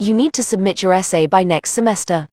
[0.00, 2.26] You need to submit your essay by next semester.